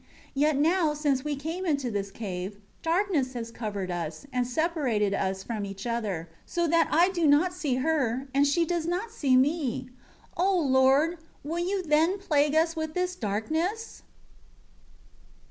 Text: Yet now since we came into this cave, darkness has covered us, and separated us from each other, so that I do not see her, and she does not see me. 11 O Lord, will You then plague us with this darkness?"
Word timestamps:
Yet 0.33 0.57
now 0.57 0.95
since 0.95 1.23
we 1.23 1.35
came 1.35 1.63
into 1.63 1.91
this 1.91 2.09
cave, 2.09 2.57
darkness 2.81 3.33
has 3.33 3.51
covered 3.51 3.91
us, 3.91 4.25
and 4.33 4.47
separated 4.47 5.13
us 5.13 5.43
from 5.43 5.63
each 5.63 5.85
other, 5.85 6.27
so 6.43 6.65
that 6.69 6.87
I 6.91 7.09
do 7.09 7.27
not 7.27 7.53
see 7.53 7.75
her, 7.75 8.25
and 8.33 8.47
she 8.47 8.65
does 8.65 8.87
not 8.87 9.11
see 9.11 9.37
me. 9.37 9.91
11 10.35 10.35
O 10.37 10.57
Lord, 10.57 11.17
will 11.43 11.59
You 11.59 11.83
then 11.83 12.17
plague 12.17 12.55
us 12.55 12.75
with 12.75 12.95
this 12.95 13.15
darkness?" 13.15 14.01